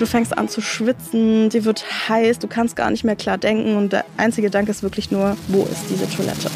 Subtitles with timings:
[0.00, 3.76] Du fängst an zu schwitzen, dir wird heiß, du kannst gar nicht mehr klar denken
[3.76, 6.50] und der einzige Gedanke ist wirklich nur, wo ist diese Toilette?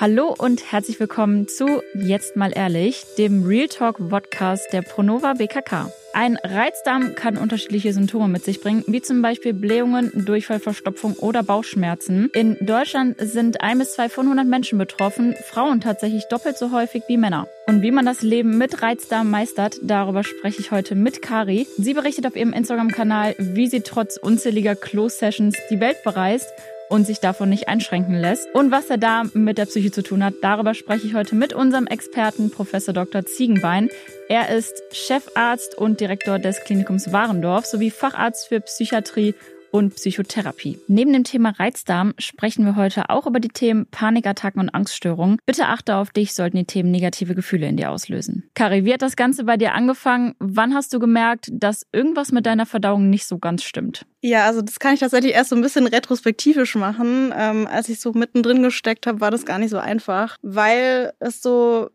[0.00, 5.92] Hallo und herzlich willkommen zu Jetzt mal ehrlich, dem Real Talk Podcast der Pronova BKK.
[6.14, 12.30] Ein Reizdarm kann unterschiedliche Symptome mit sich bringen, wie zum Beispiel Blähungen, Durchfallverstopfung oder Bauchschmerzen.
[12.32, 17.02] In Deutschland sind ein bis zwei von 100 Menschen betroffen, Frauen tatsächlich doppelt so häufig
[17.06, 17.46] wie Männer.
[17.66, 21.66] Und wie man das Leben mit Reizdarm meistert, darüber spreche ich heute mit Kari.
[21.76, 26.48] Sie berichtet auf ihrem Instagram-Kanal, wie sie trotz unzähliger Close-Sessions die Welt bereist
[26.90, 28.52] und sich davon nicht einschränken lässt.
[28.52, 31.54] Und was der Darm mit der Psyche zu tun hat, darüber spreche ich heute mit
[31.54, 33.24] unserem Experten Professor Dr.
[33.24, 33.88] Ziegenbein.
[34.28, 39.34] Er ist Chefarzt und Direktor des Klinikums Warendorf sowie Facharzt für Psychiatrie
[39.70, 40.78] und Psychotherapie.
[40.88, 45.38] Neben dem Thema Reizdarm sprechen wir heute auch über die Themen Panikattacken und Angststörungen.
[45.46, 48.48] Bitte achte auf dich, sollten die Themen negative Gefühle in dir auslösen.
[48.54, 50.34] Kari, wie hat das Ganze bei dir angefangen?
[50.38, 54.06] Wann hast du gemerkt, dass irgendwas mit deiner Verdauung nicht so ganz stimmt?
[54.22, 57.32] Ja, also das kann ich tatsächlich erst so ein bisschen retrospektivisch machen.
[57.36, 61.40] Ähm, als ich so mittendrin gesteckt habe, war das gar nicht so einfach, weil es
[61.40, 61.90] so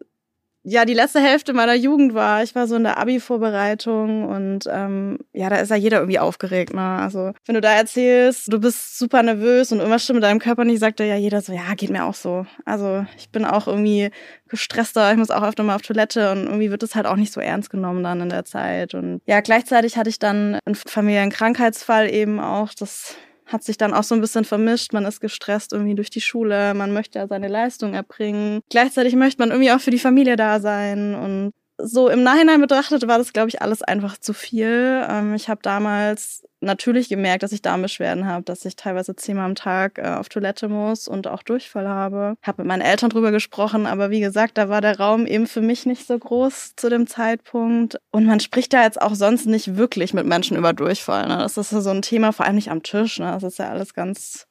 [0.65, 2.41] ja die letzte Hälfte meiner Jugend war.
[2.43, 6.73] Ich war so in der Abi-Vorbereitung und ähm, ja, da ist ja jeder irgendwie aufgeregt.
[6.73, 6.81] Ne?
[6.81, 10.65] Also wenn du da erzählst, du bist super nervös und irgendwas stimmt mit deinem Körper
[10.65, 12.47] nicht, sagt ja jeder so, ja, geht mir auch so.
[12.65, 14.09] Also ich bin auch irgendwie
[14.49, 17.31] gestresster, ich muss auch öfter mal auf Toilette und irgendwie wird es halt auch nicht
[17.31, 18.95] so ernst genommen dann in der Zeit.
[18.95, 22.73] Und ja, gleichzeitig hatte ich dann einen Familienkrankheitsfall eben auch.
[22.73, 24.93] Das hat sich dann auch so ein bisschen vermischt.
[24.93, 28.61] Man ist gestresst irgendwie durch die Schule, man möchte ja seine Leistung erbringen.
[28.69, 33.07] Gleichzeitig möchte man irgendwie auch für die Familie da sein und so im Nachhinein betrachtet
[33.07, 35.05] war das, glaube ich, alles einfach zu viel.
[35.09, 39.55] Ähm, ich habe damals natürlich gemerkt, dass ich Darmbeschwerden habe, dass ich teilweise zehnmal am
[39.55, 42.35] Tag äh, auf Toilette muss und auch Durchfall habe.
[42.41, 45.61] Habe mit meinen Eltern drüber gesprochen, aber wie gesagt, da war der Raum eben für
[45.61, 47.97] mich nicht so groß zu dem Zeitpunkt.
[48.11, 51.27] Und man spricht da jetzt auch sonst nicht wirklich mit Menschen über Durchfall.
[51.27, 51.37] Ne?
[51.37, 53.19] Das ist so ein Thema, vor allem nicht am Tisch.
[53.19, 53.31] Ne?
[53.31, 54.47] Das ist ja alles ganz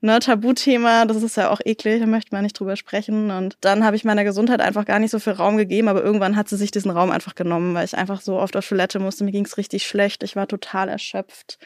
[0.00, 3.30] ne, Tabuthema, das ist ja auch eklig, da möchte man nicht drüber sprechen.
[3.30, 6.36] Und dann habe ich meiner Gesundheit einfach gar nicht so viel Raum gegeben, aber irgendwann
[6.36, 9.24] hat sie sich diesen Raum einfach genommen, weil ich einfach so oft auf Toilette musste.
[9.24, 11.58] Mir ging es richtig schlecht, ich war total erschöpft.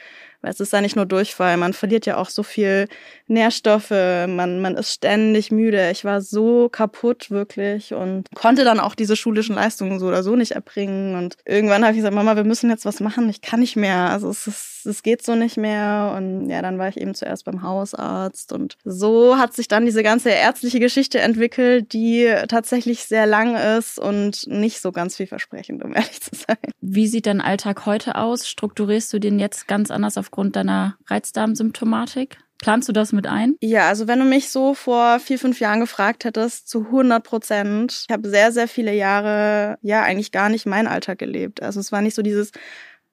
[0.43, 2.89] Weil es ist ja nicht nur Durchfall, man verliert ja auch so viel
[3.29, 5.91] Nährstoffe, man, man ist ständig müde.
[5.91, 10.35] Ich war so kaputt wirklich und konnte dann auch diese schulischen Leistungen so oder so
[10.35, 11.15] nicht erbringen.
[11.15, 14.11] Und irgendwann habe ich gesagt, Mama, wir müssen jetzt was machen, ich kann nicht mehr.
[14.11, 16.13] Also es, ist, es geht so nicht mehr.
[16.17, 18.53] Und ja, dann war ich eben zuerst beim Hausarzt.
[18.53, 24.01] Und so hat sich dann diese ganze ärztliche Geschichte entwickelt, die tatsächlich sehr lang ist
[24.01, 26.57] und nicht so ganz vielversprechend, um ehrlich zu sein.
[26.81, 28.49] Wie sieht dein Alltag heute aus?
[28.49, 32.39] Strukturierst du den jetzt ganz anders auf aufgrund deiner Reizdarmsymptomatik?
[32.59, 33.57] Planst du das mit ein?
[33.61, 38.07] Ja, also wenn du mich so vor vier, fünf Jahren gefragt hättest, zu 100 Prozent.
[38.09, 41.63] Ich habe sehr, sehr viele Jahre, ja, eigentlich gar nicht meinen Alltag gelebt.
[41.63, 42.51] Also es war nicht so dieses,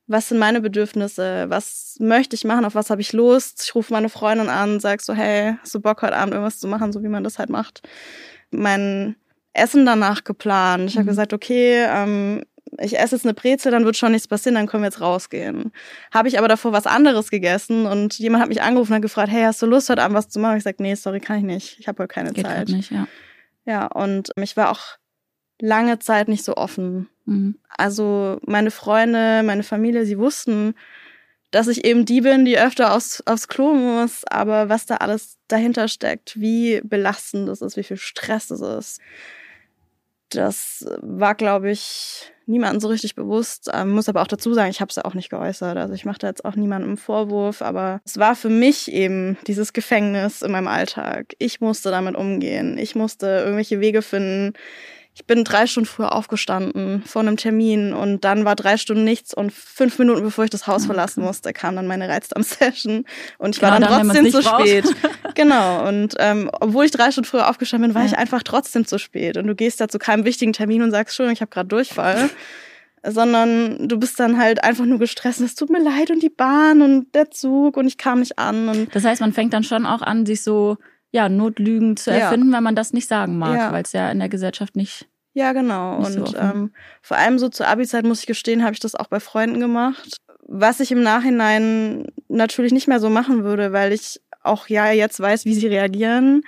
[0.08, 3.63] was sind meine Bedürfnisse, was möchte ich machen, auf was habe ich Lust.
[3.66, 6.68] Ich rufe meine Freundin an, sag so, hey, hast du Bock heute Abend irgendwas zu
[6.68, 7.81] machen, so wie man das halt macht.
[8.50, 9.18] Mein
[9.52, 10.90] Essen danach geplant.
[10.90, 11.09] Ich habe mhm.
[11.09, 12.44] gesagt, okay, ähm,
[12.78, 15.72] ich esse jetzt eine Brezel, dann wird schon nichts passieren, dann können wir jetzt rausgehen.
[16.12, 19.44] Habe ich aber davor was anderes gegessen und jemand hat mich angerufen und gefragt, hey,
[19.44, 20.57] hast du Lust, heute Abend was zu machen?
[20.57, 21.79] Ich sage, nee, sorry, kann ich nicht.
[21.79, 22.58] Ich habe heute keine Geht Zeit.
[22.58, 23.08] Halt nicht, ja.
[23.66, 24.97] Ja, und ich war auch
[25.59, 27.09] lange Zeit nicht so offen.
[27.25, 27.56] Mhm.
[27.78, 30.75] Also meine Freunde, meine Familie, sie wussten,
[31.52, 35.38] dass ich eben die bin, die öfter aufs, aufs Klo muss, aber was da alles
[35.47, 39.02] dahinter steckt, wie belastend das ist, wie viel Stress das ist,
[40.29, 43.70] das war, glaube ich, niemandem so richtig bewusst.
[43.74, 45.78] Ähm, muss aber auch dazu sagen, ich habe es ja auch nicht geäußert.
[45.78, 49.72] Also ich mache da jetzt auch niemandem Vorwurf, aber es war für mich eben dieses
[49.72, 51.36] Gefängnis in meinem Alltag.
[51.38, 52.78] Ich musste damit umgehen.
[52.78, 54.54] Ich musste irgendwelche Wege finden,
[55.19, 59.34] ich bin drei Stunden früher aufgestanden vor einem Termin und dann war drei Stunden nichts
[59.34, 63.03] und fünf Minuten bevor ich das Haus verlassen musste, kam dann meine Reizdarm-Session
[63.38, 64.85] und ich war genau, dann, dann trotzdem zu spät.
[65.35, 65.85] genau.
[65.88, 68.08] Und ähm, obwohl ich drei Stunden früher aufgestanden bin, war ja.
[68.08, 69.35] ich einfach trotzdem zu spät.
[69.35, 72.29] Und du gehst da zu keinem wichtigen Termin und sagst, Entschuldigung, ich habe gerade Durchfall.
[73.05, 75.40] sondern du bist dann halt einfach nur gestresst.
[75.40, 78.67] Es tut mir leid und die Bahn und der Zug und ich kam nicht an.
[78.67, 80.78] Und das heißt, man fängt dann schon auch an, sich so
[81.11, 82.58] ja, Notlügen zu erfinden, ja.
[82.58, 83.72] wenn man das nicht sagen mag, ja.
[83.72, 85.08] weil es ja in der Gesellschaft nicht.
[85.34, 85.97] Ja, genau.
[85.97, 86.72] Und so ähm,
[87.02, 90.17] vor allem so zur Abi-Zeit, muss ich gestehen, habe ich das auch bei Freunden gemacht.
[90.41, 95.20] Was ich im Nachhinein natürlich nicht mehr so machen würde, weil ich auch ja jetzt
[95.20, 96.44] weiß, wie sie reagieren.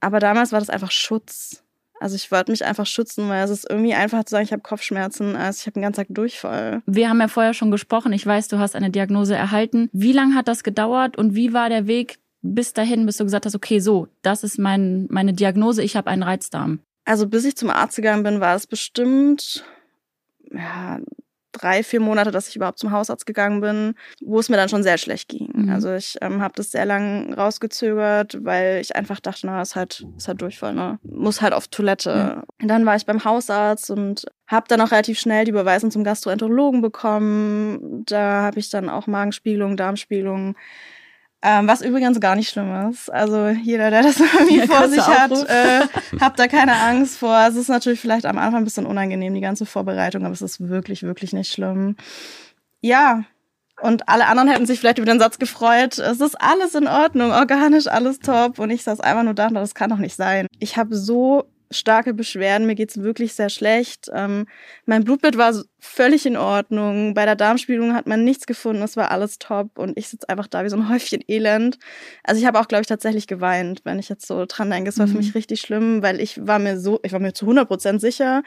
[0.00, 1.62] Aber damals war das einfach Schutz.
[2.00, 4.62] Also ich wollte mich einfach schützen, weil es ist irgendwie einfach zu sagen, ich habe
[4.62, 6.82] Kopfschmerzen, als ich habe den ganzen Tag Durchfall.
[6.86, 8.12] Wir haben ja vorher schon gesprochen.
[8.12, 9.88] Ich weiß, du hast eine Diagnose erhalten.
[9.92, 13.46] Wie lange hat das gedauert und wie war der Weg bis dahin, bis du gesagt
[13.46, 16.80] hast, okay, so, das ist mein, meine Diagnose, ich habe einen Reizdarm?
[17.04, 19.64] Also bis ich zum Arzt gegangen bin, war es bestimmt
[20.50, 21.00] ja,
[21.52, 24.82] drei, vier Monate, dass ich überhaupt zum Hausarzt gegangen bin, wo es mir dann schon
[24.82, 25.50] sehr schlecht ging.
[25.54, 25.70] Mhm.
[25.70, 30.04] Also ich ähm, habe das sehr lang rausgezögert, weil ich einfach dachte, na, ist halt,
[30.16, 30.98] ist halt Durchfall, ne?
[31.02, 32.42] Muss halt auf Toilette.
[32.60, 36.04] Und dann war ich beim Hausarzt und habe dann auch relativ schnell die Überweisung zum
[36.04, 38.04] Gastroenterologen bekommen.
[38.06, 40.56] Da habe ich dann auch Magenspiegelung, Darmspiegelung
[41.42, 43.12] ähm, was übrigens gar nicht schlimm ist.
[43.12, 45.86] Also jeder, der das irgendwie ja, vor sich hat, äh,
[46.20, 47.36] habt da keine Angst vor.
[47.48, 50.68] Es ist natürlich vielleicht am Anfang ein bisschen unangenehm, die ganze Vorbereitung, aber es ist
[50.68, 51.96] wirklich, wirklich nicht schlimm.
[52.80, 53.24] Ja,
[53.80, 57.32] und alle anderen hätten sich vielleicht über den Satz gefreut, es ist alles in Ordnung,
[57.32, 58.60] organisch, alles top.
[58.60, 60.46] Und ich saß einfach nur da und das kann doch nicht sein.
[60.60, 64.10] Ich habe so starke Beschwerden, mir geht's wirklich sehr schlecht.
[64.12, 64.46] Ähm,
[64.86, 67.14] mein Blutbild war völlig in Ordnung.
[67.14, 70.46] Bei der Darmspiegelung hat man nichts gefunden, es war alles top und ich sitze einfach
[70.46, 71.78] da wie so ein Häufchen Elend.
[72.22, 74.90] Also ich habe auch, glaube ich, tatsächlich geweint, wenn ich jetzt so dran denke.
[74.90, 75.12] Es war mhm.
[75.12, 78.00] für mich richtig schlimm, weil ich war mir so, ich war mir zu 100 Prozent
[78.00, 78.42] sicher,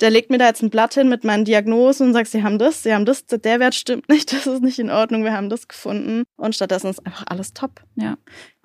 [0.00, 2.58] der legt mir da jetzt ein Blatt hin mit meinen Diagnosen und sagt, sie haben
[2.58, 5.48] das, sie haben das, der Wert stimmt nicht, das ist nicht in Ordnung, wir haben
[5.48, 6.24] das gefunden.
[6.36, 7.82] Und stattdessen ist einfach alles top.
[7.94, 8.16] Ja.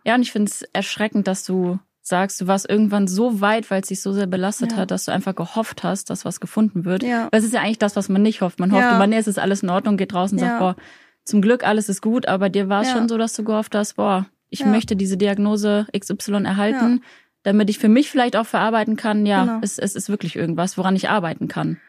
[0.03, 1.79] Ja, und ich finde es erschreckend, dass du
[2.11, 4.77] sagst, du warst irgendwann so weit, weil es dich so sehr belastet ja.
[4.77, 7.01] hat, dass du einfach gehofft hast, dass was gefunden wird.
[7.01, 7.27] Ja.
[7.31, 8.59] Weil es ist ja eigentlich das, was man nicht hofft.
[8.59, 8.99] Man hofft, ja.
[8.99, 10.75] man, nee, es ist alles in Ordnung, geht draußen und sagt, boah,
[11.23, 13.95] zum Glück alles ist gut, aber dir war es schon so, dass du gehofft hast,
[13.95, 17.01] boah, ich möchte diese Diagnose XY erhalten,
[17.43, 19.59] damit ich für mich vielleicht auch verarbeiten kann, ja, genau.
[19.61, 21.79] es, es ist wirklich irgendwas, woran ich arbeiten kann.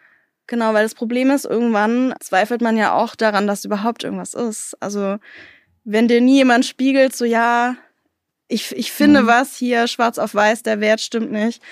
[0.46, 4.76] Genau, weil das Problem ist, irgendwann zweifelt man ja auch daran, dass überhaupt irgendwas ist.
[4.80, 5.16] Also
[5.84, 7.76] wenn dir nie jemand spiegelt, so ja,
[8.52, 9.26] ich, ich finde mhm.
[9.26, 11.62] was hier schwarz auf weiß, der Wert stimmt nicht,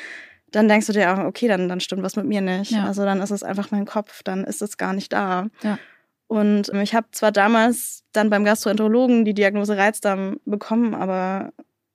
[0.50, 2.72] dann denkst du dir auch, okay, dann, dann stimmt was mit mir nicht.
[2.72, 2.86] Ja.
[2.86, 5.46] Also dann ist es einfach mein Kopf, dann ist es gar nicht da.
[5.62, 5.78] Ja.
[6.26, 11.52] Und ich habe zwar damals dann beim Gastroenterologen die Diagnose Reizdarm bekommen, aber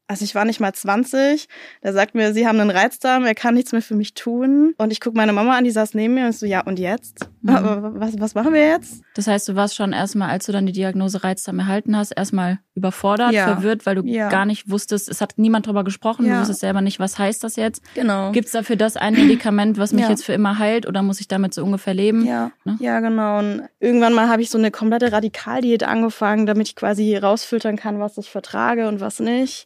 [0.08, 1.48] also ich war nicht mal 20.
[1.84, 4.76] Der sagt mir, sie haben einen Reizdarm, er kann nichts mehr für mich tun.
[4.78, 7.30] Und ich gucke meine Mama an, die saß neben mir und so, ja, und jetzt?
[7.42, 7.54] Mhm.
[7.96, 9.02] Was, was machen wir jetzt?
[9.16, 12.60] Das heißt, du warst schon erstmal, als du dann die Diagnose Reizdarm erhalten hast, erstmal
[12.76, 13.46] überfordert, ja.
[13.46, 14.30] verwirrt, weil du ja.
[14.30, 16.34] gar nicht wusstest, es hat niemand drüber gesprochen, ja.
[16.34, 17.82] du wusstest selber nicht, was heißt das jetzt?
[17.96, 18.32] Genau.
[18.32, 21.28] Gibt es dafür das ein Medikament, was mich jetzt für immer heilt oder muss ich
[21.28, 22.26] damit so ungefähr leben?
[22.26, 22.78] Ja, ne?
[22.80, 23.40] ja genau.
[23.40, 28.00] Und irgendwann mal habe ich so eine komplette Radikaldiät angefangen, damit ich quasi rausfiltern kann,
[28.00, 29.66] was ich vertrage und was nicht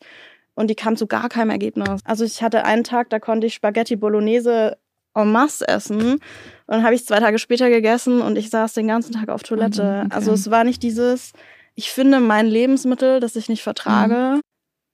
[0.59, 2.01] und die kam zu gar keinem Ergebnis.
[2.03, 4.77] Also ich hatte einen Tag, da konnte ich Spaghetti Bolognese
[5.15, 6.01] en masse essen.
[6.01, 6.21] Und
[6.67, 10.03] dann habe ich zwei Tage später gegessen und ich saß den ganzen Tag auf Toilette.
[10.05, 10.15] Okay.
[10.15, 11.31] Also es war nicht dieses,
[11.75, 14.41] ich finde mein Lebensmittel, das ich nicht vertrage, mhm.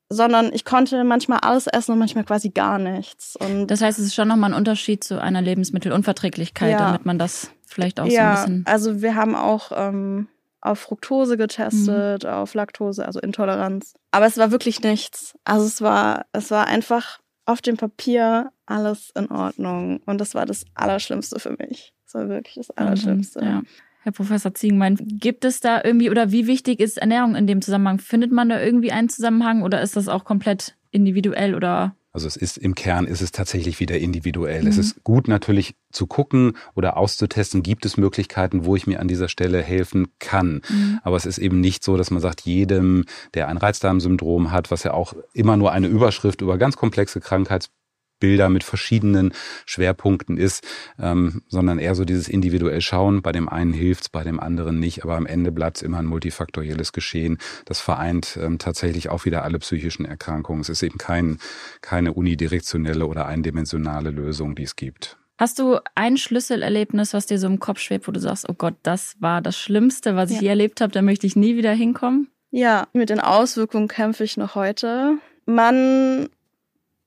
[0.09, 3.35] sondern ich konnte manchmal alles essen und manchmal quasi gar nichts.
[3.35, 6.79] Und das heißt, es ist schon nochmal ein Unterschied zu einer Lebensmittelunverträglichkeit, ja.
[6.79, 8.63] damit man das vielleicht auch ja, so ein bisschen.
[8.65, 10.27] Also wir haben auch ähm,
[10.61, 12.29] auf Fructose getestet, mhm.
[12.29, 13.93] auf Laktose, also Intoleranz.
[14.11, 15.37] Aber es war wirklich nichts.
[15.43, 20.01] Also es war, es war einfach auf dem Papier alles in Ordnung.
[20.05, 21.93] Und das war das Allerschlimmste für mich.
[22.05, 23.43] Das war wirklich das Allerschlimmste.
[23.43, 23.61] Ja.
[24.05, 27.97] Herr Professor Ziegenmein, gibt es da irgendwie oder wie wichtig ist Ernährung in dem Zusammenhang?
[27.97, 32.35] Findet man da irgendwie einen Zusammenhang oder ist das auch komplett individuell oder also es
[32.35, 34.61] ist im Kern ist es tatsächlich wieder individuell.
[34.61, 34.67] Mhm.
[34.67, 39.07] Es ist gut natürlich zu gucken oder auszutesten, gibt es Möglichkeiten, wo ich mir an
[39.07, 40.61] dieser Stelle helfen kann.
[40.69, 40.99] Mhm.
[41.01, 44.83] Aber es ist eben nicht so, dass man sagt, jedem, der ein Reizdarmsyndrom hat, was
[44.83, 47.71] ja auch immer nur eine Überschrift über ganz komplexe Krankheits
[48.19, 49.33] Bilder mit verschiedenen
[49.65, 50.65] Schwerpunkten ist,
[50.99, 53.21] ähm, sondern eher so dieses individuell Schauen.
[53.21, 56.05] Bei dem einen hilft's, bei dem anderen nicht, aber am Ende bleibt es immer ein
[56.05, 57.37] multifaktorielles Geschehen.
[57.65, 60.61] Das vereint ähm, tatsächlich auch wieder alle psychischen Erkrankungen.
[60.61, 61.39] Es ist eben kein,
[61.81, 65.17] keine unidirektionelle oder eindimensionale Lösung, die es gibt.
[65.37, 68.75] Hast du ein Schlüsselerlebnis, was dir so im Kopf schwebt, wo du sagst, oh Gott,
[68.83, 72.29] das war das Schlimmste, was ich je erlebt habe, da möchte ich nie wieder hinkommen?
[72.51, 75.17] Ja, mit den Auswirkungen kämpfe ich noch heute.
[75.45, 76.29] Man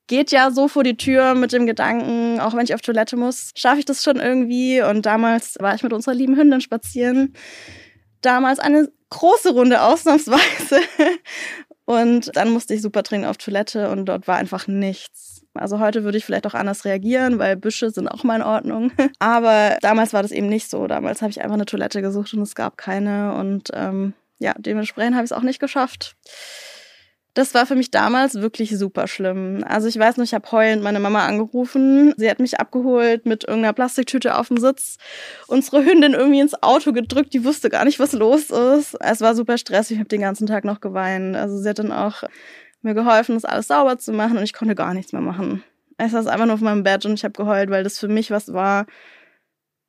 [0.09, 3.53] geht ja so vor die Tür mit dem Gedanken, auch wenn ich auf Toilette muss,
[3.55, 4.83] schaffe ich das schon irgendwie.
[4.83, 7.35] Und damals war ich mit unserer lieben Hündin spazieren.
[8.23, 10.81] Damals eine große Runde ausnahmsweise.
[11.85, 15.43] Und dann musste ich super dringend auf Toilette und dort war einfach nichts.
[15.55, 18.93] Also heute würde ich vielleicht auch anders reagieren, weil Büsche sind auch mal in Ordnung.
[19.21, 20.87] Aber damals war das eben nicht so.
[20.87, 23.35] Damals habe ich einfach eine Toilette gesucht und es gab keine.
[23.37, 26.15] Und ähm, ja, dementsprechend habe ich es auch nicht geschafft.
[27.39, 29.63] Das war für mich damals wirklich super schlimm.
[29.65, 32.13] Also ich weiß noch, ich habe heulend meine Mama angerufen.
[32.17, 34.97] Sie hat mich abgeholt mit irgendeiner Plastiktüte auf dem Sitz.
[35.47, 37.33] Unsere Hündin irgendwie ins Auto gedrückt.
[37.35, 38.97] Die wusste gar nicht, was los ist.
[38.99, 39.93] Es war super stressig.
[39.93, 41.37] Ich habe den ganzen Tag noch geweint.
[41.37, 42.25] Also sie hat dann auch
[42.83, 45.63] mir geholfen, das alles sauber zu machen und ich konnte gar nichts mehr machen.
[46.05, 48.33] Ich saß einfach nur auf meinem Bett und ich habe geheult, weil das für mich
[48.33, 48.87] was war,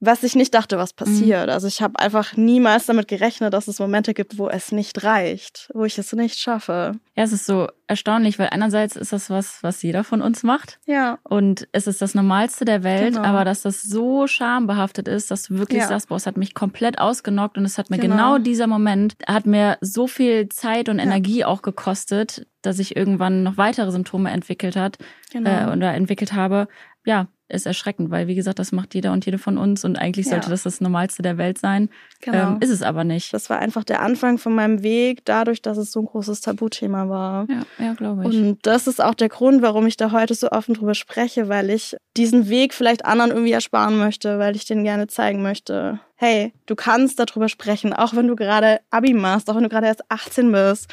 [0.02, 1.48] was ich nicht dachte, was passiert.
[1.48, 1.54] Mhm.
[1.54, 5.70] Also ich habe einfach niemals damit gerechnet, dass es Momente gibt, wo es nicht reicht,
[5.74, 6.94] wo ich es nicht schaffe.
[7.16, 10.80] Ja, es ist so erstaunlich, weil einerseits ist das was, was jeder von uns macht.
[10.86, 11.20] Ja.
[11.24, 13.28] Und es ist das Normalste der Welt, genau.
[13.28, 15.88] aber dass das so schambehaftet ist, dass du wirklich ja.
[15.88, 18.16] sagst, boah, es hat mich komplett ausgenockt und es hat mir genau.
[18.16, 21.48] genau dieser Moment, hat mir so viel Zeit und Energie ja.
[21.48, 24.98] auch gekostet, dass ich irgendwann noch weitere Symptome entwickelt hat
[25.32, 25.50] genau.
[25.50, 26.68] äh, oder entwickelt habe.
[27.06, 30.28] Ja, ist erschreckend, weil wie gesagt, das macht jeder und jede von uns und eigentlich
[30.28, 30.34] ja.
[30.34, 31.90] sollte das das Normalste der Welt sein.
[32.22, 32.54] Genau.
[32.54, 33.34] Ähm, ist es aber nicht.
[33.34, 37.10] Das war einfach der Anfang von meinem Weg, dadurch, dass es so ein großes Tabuthema
[37.10, 37.48] war.
[37.50, 38.38] Ja, ja glaube ich.
[38.38, 41.70] Und das ist auch der Grund, warum ich da heute so offen drüber spreche, weil
[41.70, 46.00] ich diesen Weg vielleicht anderen irgendwie ersparen möchte, weil ich denen gerne zeigen möchte.
[46.16, 49.88] Hey, du kannst darüber sprechen, auch wenn du gerade Abi machst, auch wenn du gerade
[49.88, 50.88] erst 18 bist.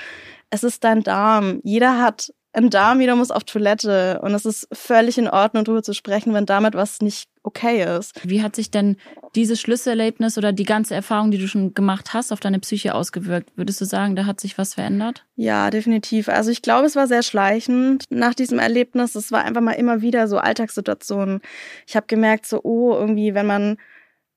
[0.51, 1.61] Es ist dein Darm.
[1.65, 4.21] Jeder hat ein Darm, jeder muss auf Toilette.
[4.23, 8.15] Und es ist völlig in Ordnung, darüber zu sprechen, wenn damit was nicht okay ist.
[8.25, 8.97] Wie hat sich denn
[9.35, 13.51] dieses Schlüsselerlebnis oder die ganze Erfahrung, die du schon gemacht hast, auf deine Psyche ausgewirkt?
[13.57, 15.25] Würdest du sagen, da hat sich was verändert?
[15.37, 16.29] Ja, definitiv.
[16.29, 19.15] Also ich glaube, es war sehr schleichend nach diesem Erlebnis.
[19.15, 21.41] Es war einfach mal immer wieder so Alltagssituationen.
[21.87, 23.77] Ich habe gemerkt, so, oh, irgendwie, wenn man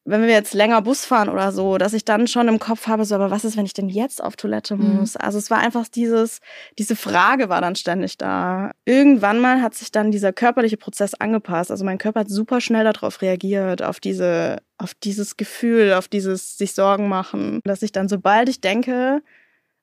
[0.09, 3.05] wenn wir jetzt länger Bus fahren oder so, dass ich dann schon im Kopf habe,
[3.05, 4.97] so, aber was ist, wenn ich denn jetzt auf Toilette mhm.
[4.97, 5.15] muss?
[5.15, 5.21] Mhm.
[5.21, 6.39] Also es war einfach dieses,
[6.77, 8.71] diese Frage war dann ständig da.
[8.85, 11.71] Irgendwann mal hat sich dann dieser körperliche Prozess angepasst.
[11.71, 16.57] Also mein Körper hat super schnell darauf reagiert, auf diese, auf dieses Gefühl, auf dieses
[16.57, 19.21] sich Sorgen machen, dass ich dann, sobald ich denke,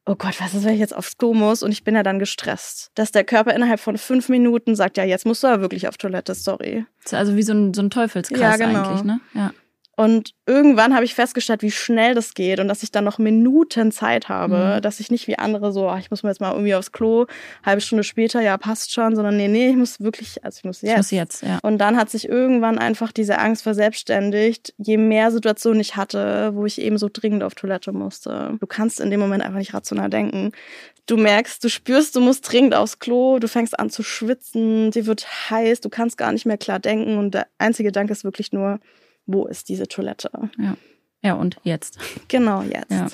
[0.07, 2.19] oh Gott, was ist, wenn ich jetzt aufs Klo muss und ich bin ja dann
[2.19, 2.91] gestresst.
[2.95, 5.97] Dass der Körper innerhalb von fünf Minuten sagt, ja, jetzt musst du ja wirklich auf
[5.97, 6.87] Toilette, sorry.
[7.11, 8.89] Also wie so ein, so ein Teufelskreis ja, genau.
[8.89, 9.21] eigentlich, ne?
[9.35, 9.53] Ja.
[9.99, 13.91] Und irgendwann habe ich festgestellt, wie schnell das geht und dass ich dann noch Minuten
[13.91, 14.83] Zeit habe, mhm.
[14.83, 17.25] dass ich nicht wie andere so, ach, ich muss mir jetzt mal irgendwie aufs Klo,
[17.65, 20.83] halbe Stunde später, ja, passt schon, sondern nee, nee, ich muss wirklich, also ich muss
[20.83, 20.91] jetzt.
[20.91, 21.61] Ich muss jetzt, ja.
[21.63, 26.67] Und dann hat sich irgendwann einfach diese Angst verselbstständigt, je mehr Situationen ich hatte, wo
[26.67, 28.55] ich eben so dringend auf Toilette musste.
[28.61, 30.53] Du kannst in dem Moment einfach nicht rational denken.
[31.07, 35.07] Du merkst, du spürst, du musst dringend aufs Klo, du fängst an zu schwitzen, dir
[35.07, 38.53] wird heiß, du kannst gar nicht mehr klar denken und der einzige Gedanke ist wirklich
[38.53, 38.79] nur,
[39.27, 40.31] wo ist diese Toilette?
[40.59, 40.77] Ja.
[41.23, 41.99] Ja, und jetzt.
[42.29, 42.91] Genau, jetzt.
[42.91, 43.09] Ja.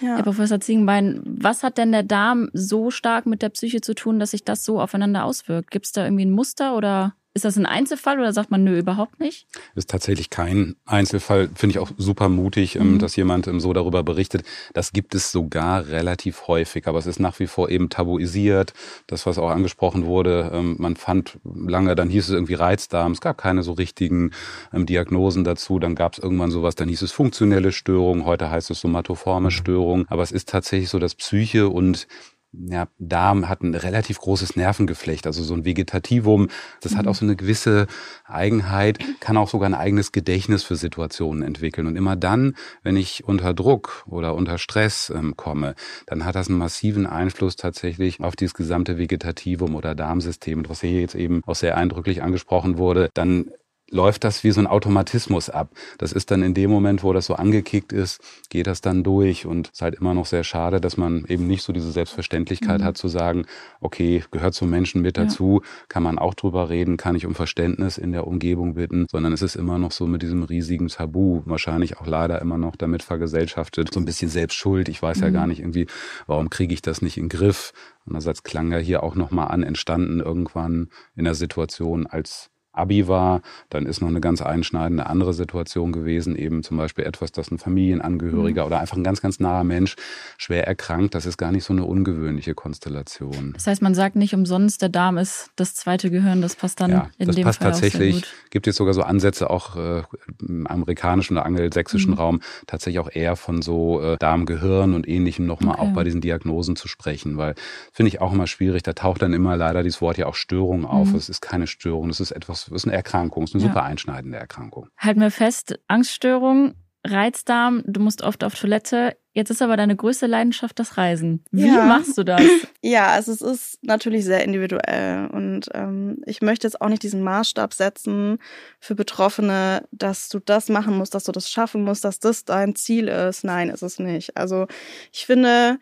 [0.00, 0.16] Ja.
[0.16, 4.18] Herr Professor Ziegenbein, was hat denn der Darm so stark mit der Psyche zu tun,
[4.18, 5.70] dass sich das so aufeinander auswirkt?
[5.70, 8.78] Gibt es da irgendwie ein Muster oder ist das ein Einzelfall oder sagt man nö,
[8.78, 9.46] überhaupt nicht?
[9.74, 11.48] Ist tatsächlich kein Einzelfall.
[11.54, 12.98] Finde ich auch super mutig, ähm, mhm.
[12.98, 14.42] dass jemand ähm, so darüber berichtet.
[14.74, 18.72] Das gibt es sogar relativ häufig, aber es ist nach wie vor eben tabuisiert.
[19.06, 23.12] Das, was auch angesprochen wurde, ähm, man fand lange, dann hieß es irgendwie Reizdarm.
[23.12, 24.32] Es gab keine so richtigen
[24.72, 25.78] Diagnosen dazu.
[25.78, 28.24] Dann gab es irgendwann sowas, dann hieß es funktionelle Störung.
[28.24, 30.06] Heute heißt es somatoforme Störung.
[30.08, 32.08] Aber es ist tatsächlich so, dass Psyche und
[32.52, 36.48] ja, Darm hat ein relativ großes Nervengeflecht, also so ein Vegetativum.
[36.80, 37.10] Das hat mhm.
[37.10, 37.86] auch so eine gewisse
[38.24, 41.86] Eigenheit, kann auch sogar ein eigenes Gedächtnis für Situationen entwickeln.
[41.86, 45.74] Und immer dann, wenn ich unter Druck oder unter Stress ähm, komme,
[46.06, 50.58] dann hat das einen massiven Einfluss tatsächlich auf dieses gesamte Vegetativum oder Darmsystem.
[50.58, 53.50] Und was hier jetzt eben auch sehr eindrücklich angesprochen wurde, dann
[53.90, 55.70] läuft das wie so ein Automatismus ab.
[55.98, 59.46] Das ist dann in dem Moment, wo das so angekickt ist, geht das dann durch
[59.46, 62.80] und es ist halt immer noch sehr schade, dass man eben nicht so diese Selbstverständlichkeit
[62.80, 62.84] mhm.
[62.84, 63.46] hat zu sagen,
[63.80, 65.68] okay, gehört zum Menschen mit dazu, ja.
[65.88, 69.42] kann man auch drüber reden, kann ich um Verständnis in der Umgebung bitten, sondern es
[69.42, 73.92] ist immer noch so mit diesem riesigen Tabu, wahrscheinlich auch leider immer noch damit vergesellschaftet,
[73.92, 74.88] so ein bisschen Selbstschuld.
[74.88, 75.24] Ich weiß mhm.
[75.24, 75.86] ja gar nicht irgendwie,
[76.26, 77.72] warum kriege ich das nicht in den Griff?
[78.06, 83.42] Andererseits klang ja hier auch nochmal an, entstanden irgendwann in der Situation als Abi war,
[83.70, 87.58] dann ist noch eine ganz einschneidende andere Situation gewesen, eben zum Beispiel etwas, dass ein
[87.58, 88.66] Familienangehöriger mhm.
[88.66, 89.96] oder einfach ein ganz, ganz naher Mensch
[90.36, 91.14] schwer erkrankt.
[91.14, 93.52] Das ist gar nicht so eine ungewöhnliche Konstellation.
[93.54, 96.90] Das heißt, man sagt nicht umsonst, der Darm ist das zweite Gehirn, das passt dann
[96.90, 98.16] ja, in das dem passt Fall tatsächlich.
[98.16, 98.50] Auch sehr gut.
[98.50, 100.02] Gibt jetzt sogar so Ansätze auch äh,
[100.40, 102.18] im amerikanischen oder angelsächsischen mhm.
[102.18, 105.82] Raum tatsächlich auch eher von so äh, Darm-Gehirn und ähnlichem nochmal okay.
[105.82, 107.54] auch bei diesen Diagnosen zu sprechen, weil
[107.92, 108.82] finde ich auch immer schwierig.
[108.82, 111.08] Da taucht dann immer leider dieses Wort ja auch Störung auf.
[111.08, 111.16] Mhm.
[111.16, 113.68] Es ist keine Störung, es ist etwas ist eine Erkrankung, es ist eine ja.
[113.70, 114.88] super einschneidende Erkrankung.
[114.96, 116.74] Halten wir fest, Angststörung,
[117.06, 119.16] Reizdarm, du musst oft auf Toilette.
[119.32, 121.44] Jetzt ist aber deine größte Leidenschaft das Reisen.
[121.52, 121.84] Wie ja.
[121.84, 122.42] machst du das?
[122.80, 127.22] Ja, also es ist natürlich sehr individuell und ähm, ich möchte jetzt auch nicht diesen
[127.22, 128.38] Maßstab setzen
[128.78, 132.76] für Betroffene, dass du das machen musst, dass du das schaffen musst, dass das dein
[132.76, 133.42] Ziel ist.
[133.42, 134.36] Nein, ist es nicht.
[134.36, 134.68] Also
[135.12, 135.80] ich finde,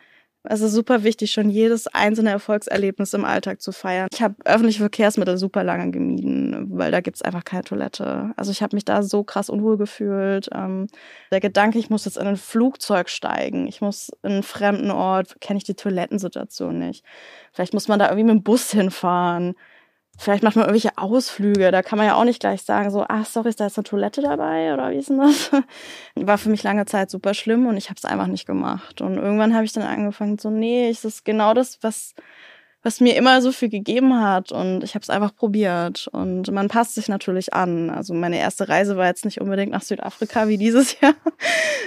[0.49, 4.09] es ist super wichtig, schon jedes einzelne Erfolgserlebnis im Alltag zu feiern.
[4.12, 8.33] Ich habe öffentliche Verkehrsmittel super lange gemieden, weil da gibt's einfach keine Toilette.
[8.37, 10.49] Also ich habe mich da so krass unwohl gefühlt.
[10.55, 10.87] Ähm,
[11.31, 15.41] der Gedanke, ich muss jetzt in ein Flugzeug steigen, ich muss in einen fremden Ort,
[15.41, 17.05] kenne ich die Toilettensituation nicht.
[17.53, 19.55] Vielleicht muss man da irgendwie mit dem Bus hinfahren
[20.18, 23.26] Vielleicht macht man irgendwelche Ausflüge, da kann man ja auch nicht gleich sagen, so, ach
[23.26, 25.50] sorry, ist da jetzt eine Toilette dabei oder wie ist denn das?
[26.14, 29.02] War für mich lange Zeit super schlimm und ich habe es einfach nicht gemacht.
[29.02, 32.14] Und irgendwann habe ich dann angefangen, so, nee, es ist genau das, was
[32.87, 36.69] was mir immer so viel gegeben hat und ich habe es einfach probiert und man
[36.69, 37.90] passt sich natürlich an.
[37.90, 41.14] Also meine erste Reise war jetzt nicht unbedingt nach Südafrika wie dieses Jahr.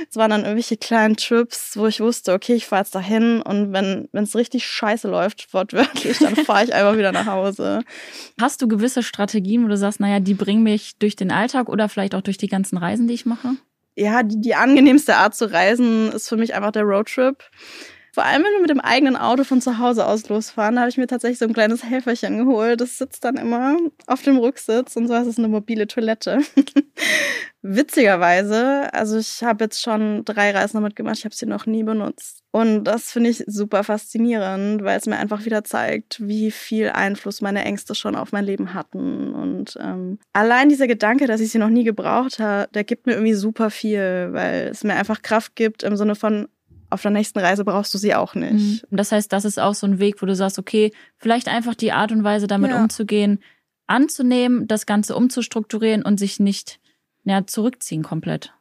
[0.10, 3.72] Es waren dann irgendwelche kleinen Trips, wo ich wusste, okay, ich fahre jetzt dahin und
[3.72, 7.80] wenn es richtig scheiße läuft, wortwörtlich, dann fahre ich einfach wieder nach Hause.
[8.38, 11.88] Hast du gewisse Strategien, wo du sagst, naja, die bringen mich durch den Alltag oder
[11.88, 13.56] vielleicht auch durch die ganzen Reisen, die ich mache?
[13.96, 17.42] Ja, die, die angenehmste Art zu reisen ist für mich einfach der Roadtrip.
[18.20, 20.90] Vor allem, wenn wir mit dem eigenen Auto von zu Hause aus losfahren, da habe
[20.90, 22.82] ich mir tatsächlich so ein kleines Helferchen geholt.
[22.82, 26.42] Das sitzt dann immer auf dem Rücksitz und so ist es eine mobile Toilette.
[27.62, 31.84] Witzigerweise, also ich habe jetzt schon drei Reisen damit gemacht, ich habe sie noch nie
[31.84, 32.44] benutzt.
[32.52, 37.40] Und das finde ich super faszinierend, weil es mir einfach wieder zeigt, wie viel Einfluss
[37.40, 39.34] meine Ängste schon auf mein Leben hatten.
[39.34, 43.14] Und ähm, allein dieser Gedanke, dass ich sie noch nie gebraucht habe, der gibt mir
[43.14, 46.50] irgendwie super viel, weil es mir einfach Kraft gibt im Sinne von,
[46.90, 48.84] auf der nächsten Reise brauchst du sie auch nicht.
[48.84, 48.98] Mhm.
[48.98, 51.92] Das heißt, das ist auch so ein Weg, wo du sagst, okay, vielleicht einfach die
[51.92, 52.82] Art und Weise damit ja.
[52.82, 53.40] umzugehen,
[53.88, 56.80] anzunehmen, das Ganze umzustrukturieren und sich nicht
[57.24, 58.54] ja, zurückziehen komplett.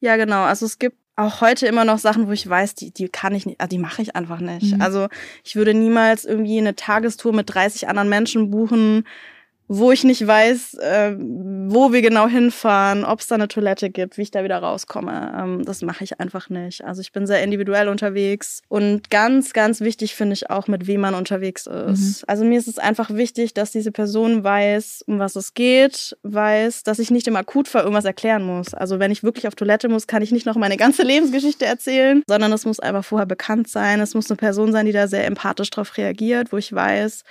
[0.00, 0.42] Ja, genau.
[0.42, 3.44] Also es gibt auch heute immer noch Sachen, wo ich weiß, die, die kann ich
[3.44, 4.74] nicht, also die mache ich einfach nicht.
[4.74, 4.80] Mhm.
[4.80, 5.08] Also
[5.42, 9.04] ich würde niemals irgendwie eine Tagestour mit 30 anderen Menschen buchen,
[9.68, 14.16] wo ich nicht weiß, äh, wo wir genau hinfahren, ob es da eine Toilette gibt,
[14.16, 15.34] wie ich da wieder rauskomme.
[15.38, 16.84] Ähm, das mache ich einfach nicht.
[16.84, 21.02] Also ich bin sehr individuell unterwegs und ganz, ganz wichtig finde ich auch, mit wem
[21.02, 22.22] man unterwegs ist.
[22.22, 22.24] Mhm.
[22.26, 26.82] Also mir ist es einfach wichtig, dass diese Person weiß, um was es geht, weiß,
[26.84, 28.72] dass ich nicht im Akutfall irgendwas erklären muss.
[28.72, 32.22] Also wenn ich wirklich auf Toilette muss, kann ich nicht noch meine ganze Lebensgeschichte erzählen,
[32.26, 34.00] sondern es muss einfach vorher bekannt sein.
[34.00, 37.22] Es muss eine Person sein, die da sehr empathisch drauf reagiert, wo ich weiß,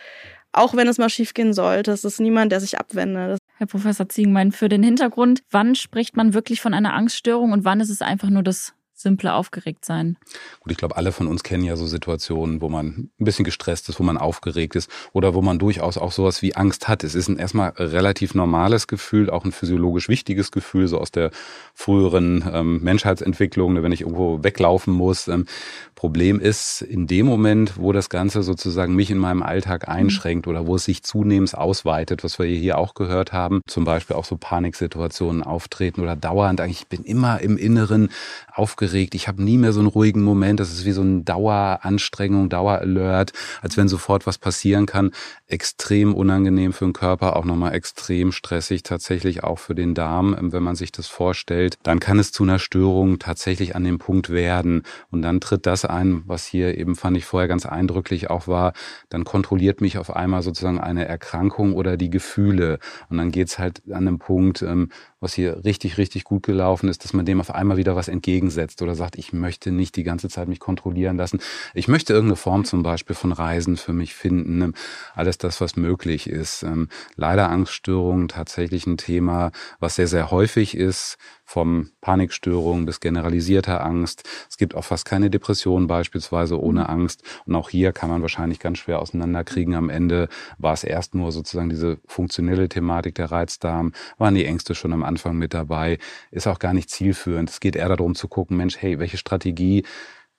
[0.58, 1.92] auch wenn es mal schiefgehen sollte.
[1.92, 3.40] Es ist niemand, der sich abwendet.
[3.58, 7.80] Herr Professor Ziegenmein, für den Hintergrund, wann spricht man wirklich von einer Angststörung und wann
[7.80, 10.18] ist es einfach nur das simple aufgeregt sein.
[10.60, 13.90] Gut, ich glaube, alle von uns kennen ja so Situationen, wo man ein bisschen gestresst
[13.90, 17.04] ist, wo man aufgeregt ist oder wo man durchaus auch sowas wie Angst hat.
[17.04, 21.30] Es ist ein erstmal relativ normales Gefühl, auch ein physiologisch wichtiges Gefühl, so aus der
[21.76, 25.28] früheren ähm, Menschheitsentwicklung, ne, wenn ich irgendwo weglaufen muss.
[25.28, 25.46] Ähm,
[25.94, 29.94] Problem ist, in dem Moment, wo das Ganze sozusagen mich in meinem Alltag mhm.
[29.94, 34.16] einschränkt oder wo es sich zunehmend ausweitet, was wir hier auch gehört haben, zum Beispiel
[34.16, 38.10] auch so Paniksituationen auftreten oder dauernd eigentlich, ich bin immer im Inneren
[38.54, 39.16] aufgeregt aufgeregt.
[39.16, 40.60] Ich habe nie mehr so einen ruhigen Moment.
[40.60, 45.12] Das ist wie so ein Daueranstrengung, Daueralert, als wenn sofort was passieren kann.
[45.48, 50.54] Extrem unangenehm für den Körper, auch nochmal extrem stressig tatsächlich auch für den Darm, ähm,
[50.54, 51.78] wenn man sich das vorstellt.
[51.84, 54.84] Dann kann es zu einer Störung tatsächlich an dem Punkt werden.
[55.12, 58.74] Und dann tritt das ein, was hier eben fand ich vorher ganz eindrücklich auch war.
[59.10, 62.80] Dann kontrolliert mich auf einmal sozusagen eine Erkrankung oder die Gefühle.
[63.10, 67.04] Und dann geht's halt an einem Punkt, ähm, was hier richtig, richtig gut gelaufen ist,
[67.04, 70.30] dass man dem auf einmal wieder was entgegensetzt oder sagt, ich möchte nicht die ganze
[70.30, 71.40] Zeit mich kontrollieren lassen.
[71.74, 74.58] Ich möchte irgendeine Form zum Beispiel von Reisen für mich finden.
[74.58, 74.72] Ne?
[75.16, 76.64] Alles das, was möglich ist.
[76.64, 83.84] Ähm, leider Angststörungen tatsächlich ein Thema, was sehr, sehr häufig ist vom Panikstörungen bis generalisierter
[83.84, 84.28] Angst.
[84.50, 86.88] Es gibt auch fast keine Depression beispielsweise ohne mhm.
[86.88, 87.24] Angst.
[87.46, 89.74] Und auch hier kann man wahrscheinlich ganz schwer auseinanderkriegen.
[89.74, 90.28] Am Ende
[90.58, 95.04] war es erst nur sozusagen diese funktionelle Thematik der Reizdarm, waren die Ängste schon am
[95.08, 95.98] Anfang mit dabei,
[96.32, 97.50] ist auch gar nicht zielführend.
[97.50, 99.84] Es geht eher darum zu gucken, Mensch, hey, welche Strategie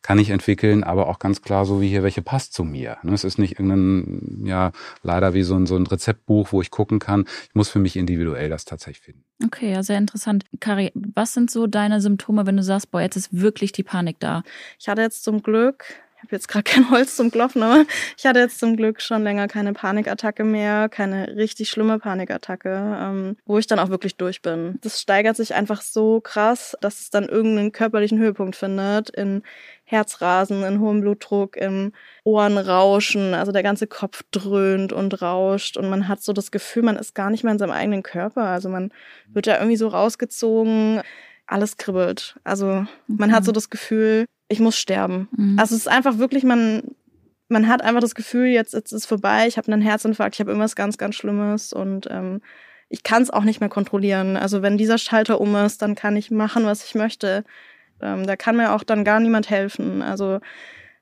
[0.03, 2.99] kann ich entwickeln, aber auch ganz klar so wie hier, welche passt zu mir.
[3.03, 6.71] Ne, es ist nicht irgendein, ja, leider wie so ein, so ein Rezeptbuch, wo ich
[6.71, 7.25] gucken kann.
[7.49, 9.25] Ich muss für mich individuell das tatsächlich finden.
[9.45, 10.45] Okay, ja, sehr interessant.
[10.61, 14.21] Kari, was sind so deine Symptome, wenn du sagst, boah, jetzt ist wirklich die Panik
[14.21, 14.45] da?
[14.79, 15.85] Ich hatte jetzt zum Glück
[16.19, 17.85] ich habe jetzt gerade kein Holz zum Klopfen, aber
[18.17, 23.37] ich hatte jetzt zum Glück schon länger keine Panikattacke mehr, keine richtig schlimme Panikattacke, ähm,
[23.47, 24.79] wo ich dann auch wirklich durch bin.
[24.83, 29.43] Das steigert sich einfach so krass, dass es dann irgendeinen körperlichen Höhepunkt findet, in
[29.85, 31.93] Herzrasen, in hohem Blutdruck, im
[32.25, 36.97] Ohrenrauschen, also der ganze Kopf dröhnt und rauscht und man hat so das Gefühl, man
[36.97, 38.93] ist gar nicht mehr in seinem eigenen Körper, also man
[39.29, 41.01] wird ja irgendwie so rausgezogen,
[41.47, 42.37] alles kribbelt.
[42.45, 45.29] Also man hat so das Gefühl, ich muss sterben.
[45.37, 45.59] Mhm.
[45.59, 46.83] Also es ist einfach wirklich, man,
[47.49, 50.51] man hat einfach das Gefühl, jetzt, jetzt ist vorbei, ich habe einen Herzinfarkt, ich habe
[50.51, 52.41] irgendwas ganz, ganz Schlimmes und ähm,
[52.89, 54.37] ich kann es auch nicht mehr kontrollieren.
[54.37, 57.45] Also wenn dieser Schalter um ist, dann kann ich machen, was ich möchte.
[58.01, 60.03] Ähm, da kann mir auch dann gar niemand helfen.
[60.03, 60.41] Also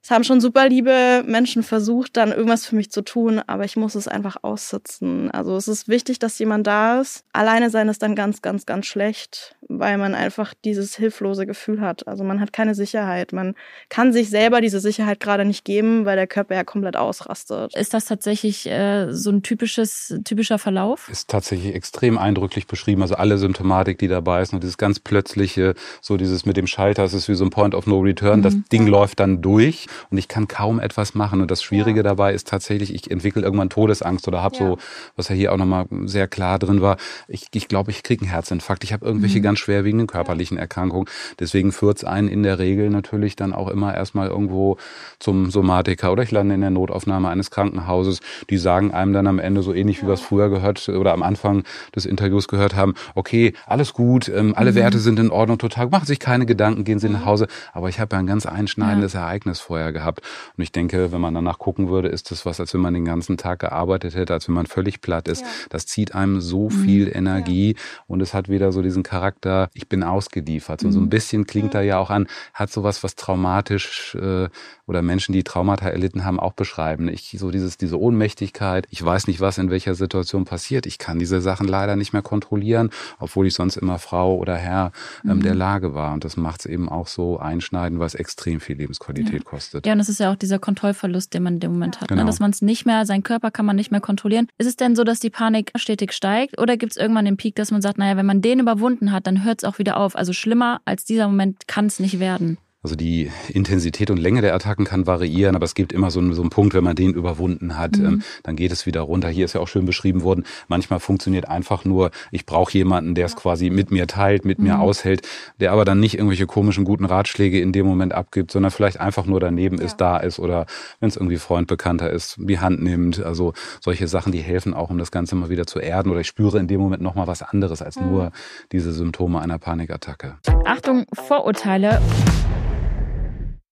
[0.07, 3.75] es haben schon super liebe Menschen versucht, dann irgendwas für mich zu tun, aber ich
[3.75, 5.33] muss es einfach aussitzen.
[5.33, 7.25] Also es ist wichtig, dass jemand da ist.
[7.33, 12.07] Alleine sein ist dann ganz, ganz, ganz schlecht, weil man einfach dieses hilflose Gefühl hat.
[12.07, 13.33] Also man hat keine Sicherheit.
[13.33, 13.57] Man
[13.89, 17.75] kann sich selber diese Sicherheit gerade nicht geben, weil der Körper ja komplett ausrastet.
[17.75, 21.09] Ist das tatsächlich äh, so ein typisches, typischer Verlauf?
[21.09, 23.03] Ist tatsächlich extrem eindrücklich beschrieben.
[23.03, 27.03] Also alle Symptomatik, die dabei ist, und dieses ganz plötzliche, so dieses mit dem Schalter,
[27.03, 28.39] es ist wie so ein Point of No Return.
[28.39, 28.43] Mhm.
[28.45, 31.41] Das Ding läuft dann durch und ich kann kaum etwas machen.
[31.41, 32.05] Und das Schwierige ja.
[32.05, 34.67] dabei ist tatsächlich, ich entwickle irgendwann Todesangst oder habe ja.
[34.67, 34.79] so,
[35.17, 36.97] was ja hier auch nochmal sehr klar drin war,
[37.29, 38.85] ich glaube, ich, glaub, ich kriege einen Herzinfarkt.
[38.85, 39.43] Ich habe irgendwelche mhm.
[39.43, 41.09] ganz schwerwiegenden körperlichen Erkrankungen.
[41.39, 44.79] Deswegen führt es einen in der Regel natürlich dann auch immer erstmal irgendwo
[45.19, 48.21] zum Somatiker oder ich lande in der Notaufnahme eines Krankenhauses.
[48.51, 51.23] Die sagen einem dann am Ende so ähnlich, wie wir es früher gehört oder am
[51.23, 54.77] Anfang des Interviews gehört haben, okay, alles gut, ähm, alle mhm.
[54.77, 57.27] Werte sind in Ordnung, total, machen sich keine Gedanken, gehen Sie nach mhm.
[57.27, 57.47] Hause.
[57.73, 59.21] Aber ich habe ja ein ganz einschneidendes ja.
[59.21, 60.21] Ereignis vorher gehabt.
[60.57, 63.05] Und ich denke, wenn man danach gucken würde, ist das was, als wenn man den
[63.05, 65.43] ganzen Tag gearbeitet hätte, als wenn man völlig platt ist.
[65.43, 65.49] Ja.
[65.71, 66.71] Das zieht einem so mhm.
[66.71, 67.83] viel Energie ja.
[68.07, 70.85] und es hat wieder so diesen Charakter, ich bin ausgeliefert.
[70.85, 71.11] Und so ein mhm.
[71.11, 74.49] bisschen klingt da ja auch an, hat sowas, was traumatisch äh,
[74.87, 77.09] oder Menschen, die Traumata erlitten haben, auch beschreiben.
[77.09, 80.87] Ich so dieses, diese Ohnmächtigkeit, ich weiß nicht, was in welcher Situation passiert.
[80.87, 84.93] Ich kann diese Sachen leider nicht mehr kontrollieren, obwohl ich sonst immer Frau oder Herr
[85.25, 85.43] ähm, mhm.
[85.43, 86.13] der Lage war.
[86.13, 89.51] Und das macht es eben auch so einschneiden, was extrem viel Lebensqualität ja.
[89.51, 89.66] kostet.
[89.85, 92.11] Ja, und das ist ja auch dieser Kontrollverlust, den man in dem Moment hat.
[92.11, 92.17] Ne?
[92.17, 92.23] Genau.
[92.23, 92.27] Ne?
[92.27, 94.49] Dass man es nicht mehr, sein Körper kann man nicht mehr kontrollieren.
[94.59, 97.55] Ist es denn so, dass die Panik stetig steigt oder gibt es irgendwann den Peak,
[97.57, 100.17] dass man sagt, naja, wenn man den überwunden hat, dann hört es auch wieder auf.
[100.17, 102.59] Also schlimmer als dieser Moment kann es nicht werden.
[102.87, 106.35] Also die Intensität und Länge der Attacken kann variieren, aber es gibt immer so einen,
[106.35, 108.05] so einen Punkt, wenn man den überwunden hat, mhm.
[108.05, 109.29] ähm, dann geht es wieder runter.
[109.29, 113.27] Hier ist ja auch schön beschrieben worden, manchmal funktioniert einfach nur, ich brauche jemanden, der
[113.27, 114.67] es quasi mit mir teilt, mit mhm.
[114.67, 115.27] mir aushält,
[115.59, 119.27] der aber dann nicht irgendwelche komischen guten Ratschläge in dem Moment abgibt, sondern vielleicht einfach
[119.27, 119.85] nur daneben ja.
[119.85, 120.67] ist, da ist oder
[121.01, 123.21] wenn es irgendwie Freund bekannter ist, die Hand nimmt.
[123.21, 126.29] Also solche Sachen, die helfen auch, um das Ganze mal wieder zu erden oder ich
[126.29, 128.11] spüre in dem Moment nochmal was anderes als mhm.
[128.11, 128.33] nur
[128.71, 130.37] diese Symptome einer Panikattacke.
[130.65, 132.01] Achtung, Vorurteile.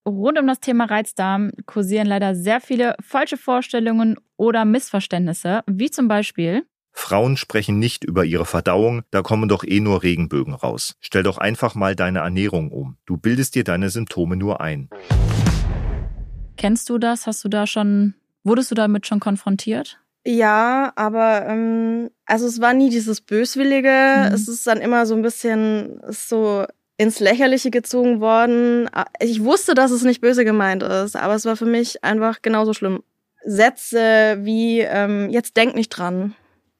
[0.07, 6.09] Rund um das Thema Reizdarm kursieren leider sehr viele falsche Vorstellungen oder Missverständnisse, wie zum
[6.09, 10.97] Beispiel Frauen sprechen nicht über ihre Verdauung, da kommen doch eh nur Regenbögen raus.
[11.01, 12.99] Stell doch einfach mal deine Ernährung um.
[13.07, 14.91] Du bildest dir deine Symptome nur ein.
[16.57, 17.27] Kennst du das?
[17.27, 18.15] Hast du da schon,
[18.45, 19.99] wurdest du damit schon konfrontiert?
[20.27, 23.89] Ja, aber ähm, also es war nie dieses Böswillige.
[23.89, 24.35] Mhm.
[24.35, 28.89] Es ist dann immer so ein bisschen so ins Lächerliche gezogen worden.
[29.21, 32.73] Ich wusste, dass es nicht böse gemeint ist, aber es war für mich einfach genauso
[32.73, 33.03] schlimm.
[33.45, 36.35] Sätze wie ähm, jetzt denk nicht dran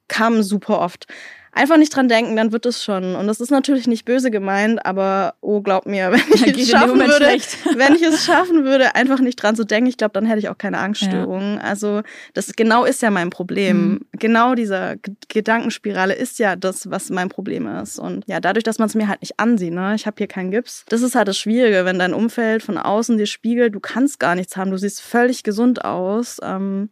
[0.07, 1.07] kamen super oft
[1.55, 3.15] einfach nicht dran denken, dann wird es schon.
[3.15, 6.99] Und das ist natürlich nicht böse gemeint, aber oh, glaub mir, wenn ich es schaffen
[6.99, 7.25] würde,
[7.75, 10.49] wenn ich es schaffen würde, einfach nicht dran zu denken, ich glaube, dann hätte ich
[10.49, 11.55] auch keine Angststörungen.
[11.55, 11.61] Ja.
[11.61, 12.01] Also
[12.33, 13.77] das genau ist ja mein Problem.
[13.77, 14.05] Mhm.
[14.11, 14.97] Genau dieser
[15.29, 17.97] Gedankenspirale ist ja das, was mein Problem ist.
[17.97, 20.51] Und ja, dadurch, dass man es mir halt nicht ansieht, ne, ich habe hier keinen
[20.51, 20.85] Gips.
[20.89, 24.35] Das ist halt das Schwierige, wenn dein Umfeld von außen dir spiegelt, du kannst gar
[24.35, 26.37] nichts haben, du siehst völlig gesund aus.
[26.43, 26.89] Ähm,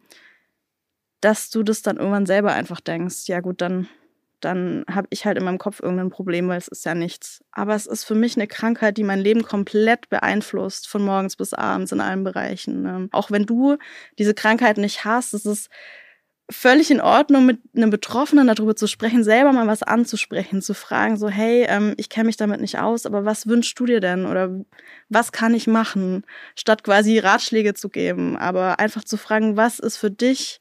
[1.20, 3.88] dass du das dann irgendwann selber einfach denkst, ja gut, dann
[4.44, 7.42] dann habe ich halt in meinem Kopf irgendein Problem, weil es ist ja nichts.
[7.52, 11.54] Aber es ist für mich eine Krankheit, die mein Leben komplett beeinflusst, von morgens bis
[11.54, 12.82] abends in allen Bereichen.
[12.82, 13.08] Ne?
[13.12, 13.76] Auch wenn du
[14.18, 15.68] diese Krankheit nicht hast, ist es
[16.50, 21.16] völlig in Ordnung, mit einem Betroffenen darüber zu sprechen, selber mal was anzusprechen, zu fragen,
[21.16, 24.26] so, hey, ähm, ich kenne mich damit nicht aus, aber was wünschst du dir denn?
[24.26, 24.50] Oder
[25.08, 26.24] was kann ich machen?
[26.54, 30.60] Statt quasi Ratschläge zu geben, aber einfach zu fragen, was ist für dich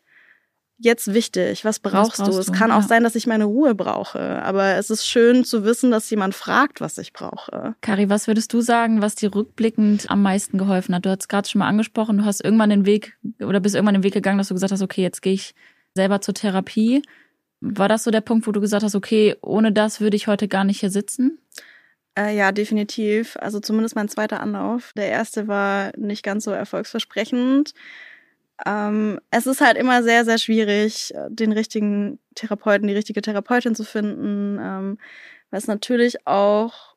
[0.83, 1.65] jetzt wichtig?
[1.65, 2.51] Was brauchst, was brauchst du?
[2.51, 2.77] Es kann ja.
[2.77, 4.19] auch sein, dass ich meine Ruhe brauche.
[4.43, 7.75] Aber es ist schön zu wissen, dass jemand fragt, was ich brauche.
[7.81, 11.05] Kari, was würdest du sagen, was dir rückblickend am meisten geholfen hat?
[11.05, 14.03] Du hast gerade schon mal angesprochen, du hast irgendwann den Weg oder bist irgendwann den
[14.03, 15.55] Weg gegangen, dass du gesagt hast, okay, jetzt gehe ich
[15.95, 17.01] selber zur Therapie.
[17.61, 20.47] War das so der Punkt, wo du gesagt hast, okay, ohne das würde ich heute
[20.47, 21.39] gar nicht hier sitzen?
[22.17, 23.37] Äh, ja, definitiv.
[23.39, 24.91] Also zumindest mein zweiter Anlauf.
[24.95, 27.73] Der erste war nicht ganz so erfolgsversprechend.
[28.65, 33.75] Ähm, es ist halt immer sehr, sehr schwierig, äh, den richtigen Therapeuten, die richtige Therapeutin
[33.75, 34.97] zu finden, ähm,
[35.49, 36.95] weil es natürlich auch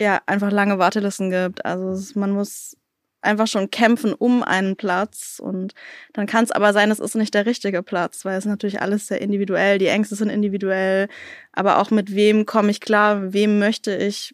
[0.00, 1.64] ja einfach lange Wartelisten gibt.
[1.64, 2.76] Also es, man muss
[3.22, 5.74] einfach schon kämpfen um einen Platz und
[6.14, 9.08] dann kann es aber sein, es ist nicht der richtige Platz, weil es natürlich alles
[9.08, 11.08] sehr individuell, die Ängste sind individuell,
[11.52, 14.32] aber auch mit wem komme ich klar, wem möchte ich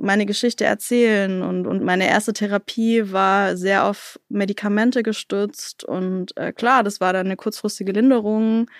[0.00, 1.42] meine Geschichte erzählen.
[1.42, 5.84] Und, und meine erste Therapie war sehr auf Medikamente gestützt.
[5.84, 8.70] Und äh, klar, das war dann eine kurzfristige Linderung.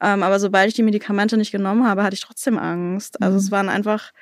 [0.00, 3.22] Ähm, aber sobald ich die Medikamente nicht genommen habe, hatte ich trotzdem Angst.
[3.22, 3.38] Also mhm.
[3.38, 4.12] es waren einfach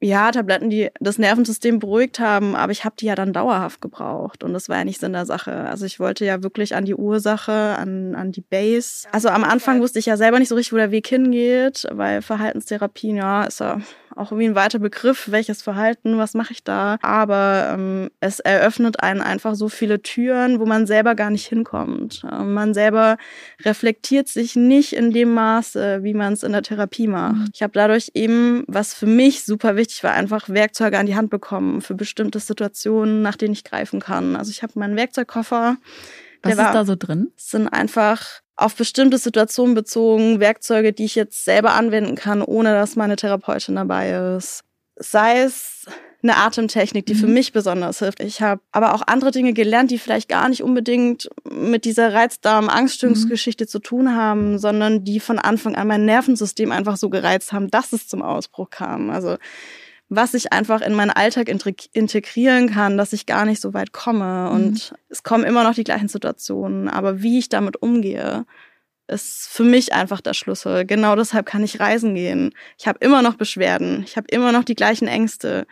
[0.00, 4.44] ja, Tabletten, die das Nervensystem beruhigt haben, aber ich habe die ja dann dauerhaft gebraucht
[4.44, 5.52] und das war ja nicht Sinn der Sache.
[5.52, 9.08] Also ich wollte ja wirklich an die Ursache, an, an die Base.
[9.10, 12.22] Also am Anfang wusste ich ja selber nicht so richtig, wo der Weg hingeht, weil
[12.22, 13.80] Verhaltenstherapien, ja, ist ja
[14.18, 16.98] auch irgendwie ein weiter Begriff, welches Verhalten, was mache ich da.
[17.02, 22.22] Aber ähm, es eröffnet einen einfach so viele Türen, wo man selber gar nicht hinkommt.
[22.30, 23.16] Ähm, man selber
[23.64, 27.36] reflektiert sich nicht in dem Maße, wie man es in der Therapie macht.
[27.36, 27.50] Mhm.
[27.54, 31.30] Ich habe dadurch eben, was für mich super wichtig war, einfach Werkzeuge an die Hand
[31.30, 34.36] bekommen für bestimmte Situationen, nach denen ich greifen kann.
[34.36, 35.76] Also ich habe meinen Werkzeugkoffer.
[36.42, 37.32] Was ist war, da so drin?
[37.36, 42.96] Sind einfach auf bestimmte Situationen bezogen, Werkzeuge, die ich jetzt selber anwenden kann, ohne dass
[42.96, 44.64] meine Therapeutin dabei ist.
[44.96, 45.86] Sei es
[46.22, 47.18] eine Atemtechnik, die mhm.
[47.18, 48.20] für mich besonders hilft.
[48.20, 53.64] Ich habe aber auch andere Dinge gelernt, die vielleicht gar nicht unbedingt mit dieser Reizdarm-Angststörungsgeschichte
[53.64, 53.68] mhm.
[53.68, 57.92] zu tun haben, sondern die von Anfang an mein Nervensystem einfach so gereizt haben, dass
[57.92, 59.10] es zum Ausbruch kam.
[59.10, 59.36] Also
[60.08, 64.50] was ich einfach in meinen Alltag integrieren kann, dass ich gar nicht so weit komme.
[64.50, 64.96] Und mhm.
[65.10, 66.88] es kommen immer noch die gleichen Situationen.
[66.88, 68.46] Aber wie ich damit umgehe,
[69.08, 70.84] ist für mich einfach der Schlüssel.
[70.84, 72.54] Genau deshalb kann ich reisen gehen.
[72.78, 75.66] Ich habe immer noch Beschwerden, ich habe immer noch die gleichen Ängste,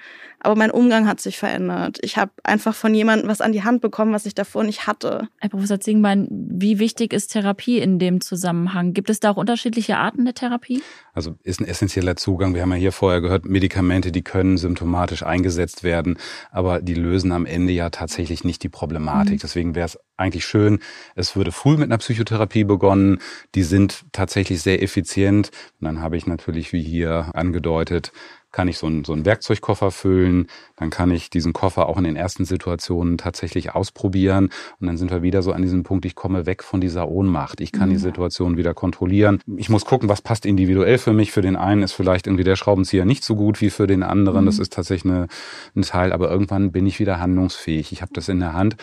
[0.46, 1.98] aber mein Umgang hat sich verändert.
[2.02, 5.28] Ich habe einfach von jemandem was an die Hand bekommen, was ich davor nicht hatte.
[5.38, 8.92] Herr Professor Zingbein, wie wichtig ist Therapie in dem Zusammenhang?
[8.92, 10.82] Gibt es da auch unterschiedliche Arten der Therapie?
[11.14, 12.54] Also ist ein essentieller Zugang.
[12.54, 16.18] Wir haben ja hier vorher gehört, Medikamente, die können symptomatisch eingesetzt werden,
[16.50, 19.34] aber die lösen am Ende ja tatsächlich nicht die Problematik.
[19.34, 19.40] Mhm.
[19.42, 20.78] Deswegen wäre es eigentlich schön,
[21.14, 23.18] es würde früh mit einer Psychotherapie begonnen.
[23.54, 25.50] Die sind tatsächlich sehr effizient.
[25.80, 28.12] Und dann habe ich natürlich, wie hier angedeutet,
[28.56, 32.04] kann ich so einen, so einen Werkzeugkoffer füllen, dann kann ich diesen Koffer auch in
[32.04, 34.48] den ersten Situationen tatsächlich ausprobieren
[34.80, 37.60] und dann sind wir wieder so an diesem Punkt, ich komme weg von dieser Ohnmacht.
[37.60, 37.92] Ich kann mhm.
[37.92, 39.40] die Situation wieder kontrollieren.
[39.58, 41.32] Ich muss gucken, was passt individuell für mich.
[41.32, 44.44] Für den einen ist vielleicht irgendwie der Schraubenzieher nicht so gut wie für den anderen.
[44.44, 44.46] Mhm.
[44.46, 45.26] Das ist tatsächlich eine,
[45.74, 47.92] ein Teil, aber irgendwann bin ich wieder handlungsfähig.
[47.92, 48.76] Ich habe das in der Hand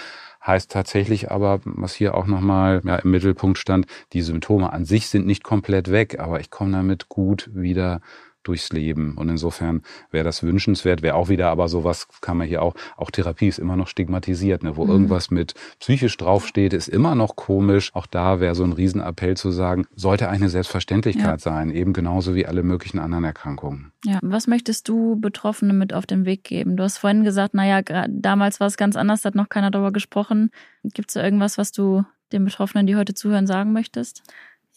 [0.45, 5.07] heißt tatsächlich aber, was hier auch nochmal ja, im Mittelpunkt stand, die Symptome an sich
[5.07, 8.01] sind nicht komplett weg, aber ich komme damit gut wieder
[8.43, 9.15] durchs Leben.
[9.17, 13.11] Und insofern wäre das wünschenswert, wäre auch wieder aber sowas, kann man hier auch, auch
[13.11, 14.77] Therapie ist immer noch stigmatisiert, ne?
[14.77, 14.91] wo mhm.
[14.91, 17.91] irgendwas mit psychisch draufsteht, ist immer noch komisch.
[17.93, 21.37] Auch da wäre so ein Riesenappell zu sagen, sollte eine Selbstverständlichkeit ja.
[21.39, 23.91] sein, eben genauso wie alle möglichen anderen Erkrankungen.
[24.05, 26.75] Ja, was möchtest du Betroffene mit auf den Weg geben?
[26.75, 29.91] Du hast vorhin gesagt, naja, damals war es ganz anders, da hat noch keiner darüber
[29.91, 30.51] gesprochen.
[30.83, 32.03] Gibt es da irgendwas, was du
[32.33, 34.23] den Betroffenen, die heute zuhören, sagen möchtest?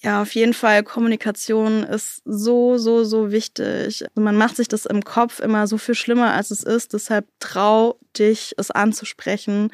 [0.02, 0.82] Ja, auf jeden Fall.
[0.82, 4.02] Kommunikation ist so, so, so wichtig.
[4.02, 6.92] Also man macht sich das im Kopf immer so viel schlimmer, als es ist.
[6.92, 9.70] Deshalb trau dich, es anzusprechen.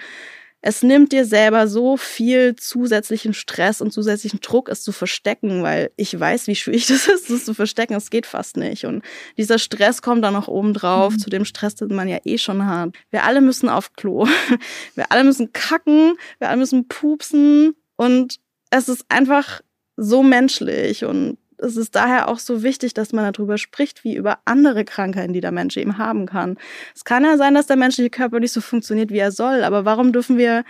[0.64, 5.90] Es nimmt dir selber so viel zusätzlichen Stress und zusätzlichen Druck, es zu verstecken, weil
[5.96, 7.94] ich weiß, wie schwierig das ist, es zu verstecken.
[7.94, 8.84] Es geht fast nicht.
[8.84, 9.02] Und
[9.36, 11.18] dieser Stress kommt dann noch oben drauf, mhm.
[11.18, 12.90] zu dem Stress, den man ja eh schon hat.
[13.10, 14.28] Wir alle müssen auf Klo.
[14.94, 16.14] Wir alle müssen kacken.
[16.38, 17.74] Wir alle müssen pupsen.
[17.96, 18.38] Und
[18.70, 19.62] es ist einfach
[20.02, 24.38] so menschlich und es ist daher auch so wichtig, dass man darüber spricht, wie über
[24.44, 26.58] andere Krankheiten, die der Mensch eben haben kann.
[26.94, 29.84] Es kann ja sein, dass der menschliche Körper nicht so funktioniert, wie er soll, aber
[29.84, 30.64] warum dürfen wir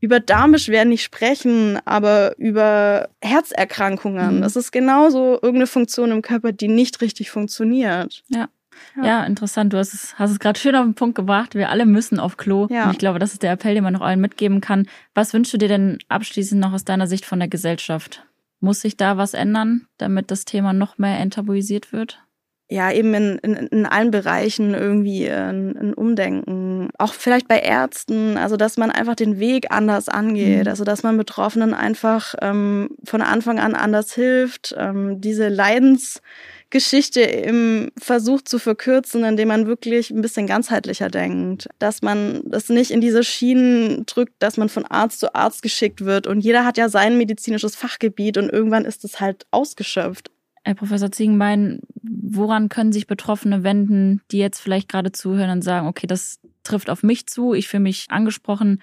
[0.00, 4.36] über Darmbeschwerden nicht sprechen, aber über Herzerkrankungen?
[4.36, 4.42] Mhm.
[4.42, 8.22] Das ist genauso irgendeine Funktion im Körper, die nicht richtig funktioniert.
[8.28, 8.48] Ja.
[8.94, 9.04] Ja.
[9.04, 9.72] ja, interessant.
[9.72, 11.54] Du hast es, hast es gerade schön auf den Punkt gebracht.
[11.54, 12.66] Wir alle müssen auf Klo.
[12.68, 12.84] Ja.
[12.84, 14.86] Und ich glaube, das ist der Appell, den man noch allen mitgeben kann.
[15.14, 18.25] Was wünschst du dir denn abschließend noch aus deiner Sicht von der Gesellschaft?
[18.60, 22.26] Muss sich da was ändern, damit das Thema noch mehr enttabuisiert wird?
[22.68, 26.90] ja, eben in, in, in allen Bereichen irgendwie ein, ein Umdenken.
[26.98, 30.68] Auch vielleicht bei Ärzten, also dass man einfach den Weg anders angeht, mhm.
[30.68, 36.22] also dass man Betroffenen einfach ähm, von Anfang an anders hilft, ähm, diese Leidens
[36.70, 41.68] Geschichte im Versuch zu verkürzen, indem man wirklich ein bisschen ganzheitlicher denkt.
[41.78, 46.04] Dass man das nicht in diese Schienen drückt, dass man von Arzt zu Arzt geschickt
[46.04, 46.26] wird.
[46.26, 50.30] Und jeder hat ja sein medizinisches Fachgebiet und irgendwann ist es halt ausgeschöpft.
[50.64, 55.86] Herr Professor Ziegenbein, woran können sich Betroffene wenden, die jetzt vielleicht gerade zuhören und sagen,
[55.86, 58.82] okay, das trifft auf mich zu, ich fühle mich angesprochen.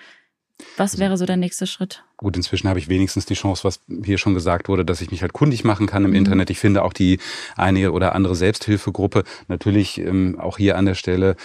[0.78, 2.06] Was wäre so der nächste Schritt?
[2.24, 5.22] Gut, inzwischen habe ich wenigstens die Chance, was hier schon gesagt wurde, dass ich mich
[5.24, 6.16] halt kundig machen kann im mhm.
[6.16, 6.50] Internet.
[6.50, 7.20] Ich finde auch die
[7.58, 11.36] eine oder andere Selbsthilfegruppe natürlich ähm, auch hier an der Stelle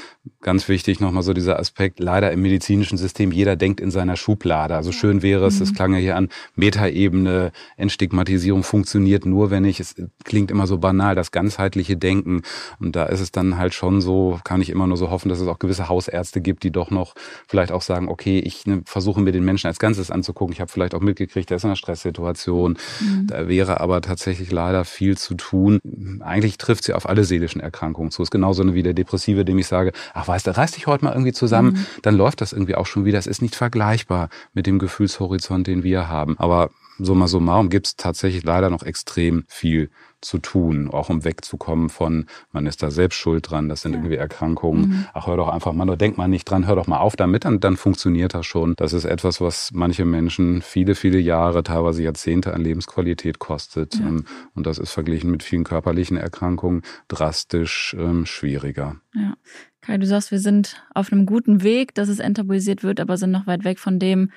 [0.40, 1.98] ganz wichtig nochmal so dieser Aspekt.
[1.98, 4.76] Leider im medizinischen System, jeder denkt in seiner Schublade.
[4.76, 5.74] Also schön wäre es, es mhm.
[5.74, 11.16] klang ja hier an, Metaebene, Entstigmatisierung funktioniert nur, wenn ich, es klingt immer so banal,
[11.16, 12.42] das ganzheitliche Denken.
[12.78, 15.40] Und da ist es dann halt schon so, kann ich immer nur so hoffen, dass
[15.40, 17.16] es auch gewisse Hausärzte gibt, die doch noch
[17.48, 20.52] vielleicht auch sagen, okay, ich ne, versuche mir den Menschen als Ganzes anzugucken.
[20.52, 22.78] Ich habe vielleicht auch mitgekriegt, der ist in einer Stresssituation.
[23.00, 23.26] Mhm.
[23.26, 25.81] Da wäre aber tatsächlich leider viel zu tun.
[26.20, 28.22] Eigentlich trifft sie auf alle seelischen Erkrankungen zu.
[28.22, 31.04] Es ist genauso wie der Depressive, dem ich sage, ach weißt du, reiß dich heute
[31.04, 31.87] mal irgendwie zusammen, mhm.
[32.02, 33.18] dann läuft das irgendwie auch schon wieder.
[33.18, 36.38] Es ist nicht vergleichbar mit dem Gefühlshorizont, den wir haben.
[36.38, 41.88] Aber summa summarum gibt es tatsächlich leider noch extrem viel zu tun, auch um wegzukommen
[41.88, 43.98] von, man ist da selbst schuld dran, das sind ja.
[43.98, 44.88] irgendwie Erkrankungen.
[44.88, 45.07] Mhm.
[45.14, 47.61] Ach, hör doch einfach mal, denk mal nicht dran, hör doch mal auf damit, dann,
[47.61, 48.74] dann funktioniert das schon.
[48.76, 53.94] Das ist etwas, was manche Menschen viele, viele Jahre, teilweise Jahrzehnte an Lebensqualität kostet.
[53.94, 54.07] Ja.
[54.07, 58.96] Ähm, und das ist verglichen mit vielen körperlichen Erkrankungen drastisch ähm, schwieriger.
[59.14, 59.35] Ja.
[59.81, 63.31] Kai, du sagst, wir sind auf einem guten Weg, dass es enttabuisiert wird, aber sind
[63.31, 64.31] noch weit weg von dem,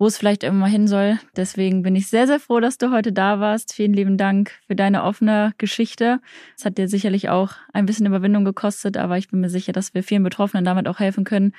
[0.00, 1.18] wo es vielleicht irgendwann hin soll.
[1.36, 3.74] Deswegen bin ich sehr, sehr froh, dass du heute da warst.
[3.74, 6.20] Vielen lieben Dank für deine offene Geschichte.
[6.56, 9.92] Es hat dir sicherlich auch ein bisschen Überwindung gekostet, aber ich bin mir sicher, dass
[9.92, 11.52] wir vielen Betroffenen damit auch helfen können.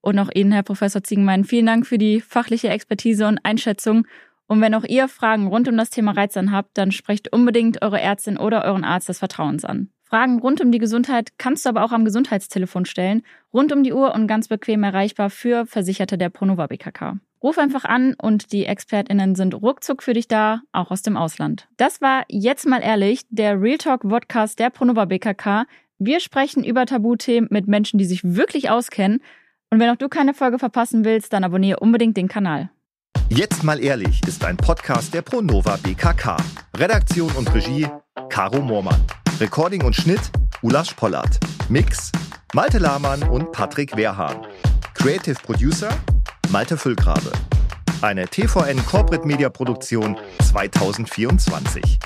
[0.00, 4.06] Und auch Ihnen, Herr Professor Ziegenmein, vielen Dank für die fachliche Expertise und Einschätzung.
[4.46, 8.00] Und wenn auch ihr Fragen rund um das Thema Reizern habt, dann sprecht unbedingt eure
[8.00, 9.90] Ärztin oder euren Arzt des Vertrauens an.
[10.02, 13.92] Fragen rund um die Gesundheit kannst du aber auch am Gesundheitstelefon stellen, rund um die
[13.92, 17.18] Uhr und ganz bequem erreichbar für Versicherte der Pronova BKK.
[17.42, 21.66] Ruf einfach an und die ExpertInnen sind ruckzuck für dich da, auch aus dem Ausland.
[21.76, 25.64] Das war jetzt mal ehrlich, der Real Talk Podcast der Pronova BKK.
[25.98, 29.20] Wir sprechen über Tabuthemen mit Menschen, die sich wirklich auskennen.
[29.70, 32.70] Und wenn auch du keine Folge verpassen willst, dann abonniere unbedingt den Kanal.
[33.28, 36.36] Jetzt mal ehrlich ist ein Podcast der Pronova BKK.
[36.76, 37.88] Redaktion und Regie
[38.28, 39.02] Caro Moormann.
[39.40, 40.30] Recording und Schnitt
[40.62, 41.40] Ulas Pollard.
[41.68, 42.12] Mix
[42.54, 44.46] Malte Lahmann und Patrick Wehrhahn.
[44.94, 45.90] Creative Producer
[46.52, 47.32] Malte Füllgrabe.
[48.02, 51.98] Eine TVN Corporate Media Produktion 2024.